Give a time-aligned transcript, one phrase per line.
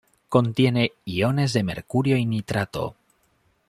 [0.29, 2.95] Contiene iones de mercurio y nitrato.